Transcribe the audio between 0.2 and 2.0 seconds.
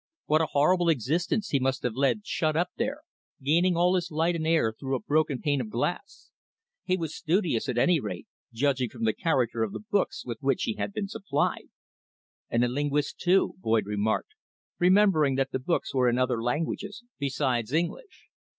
"What a horrible existence he must have